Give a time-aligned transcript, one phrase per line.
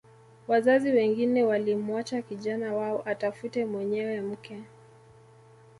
[0.47, 4.63] Wazazi wengine walimwacha kijana wao atafute mwenyewe mke